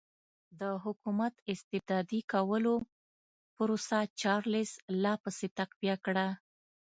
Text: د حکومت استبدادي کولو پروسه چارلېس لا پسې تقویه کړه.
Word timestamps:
د 0.59 0.61
حکومت 0.83 1.33
استبدادي 1.53 2.21
کولو 2.31 2.75
پروسه 3.55 3.99
چارلېس 4.21 4.71
لا 5.03 5.13
پسې 5.23 5.47
تقویه 5.57 5.95
کړه. 6.05 6.27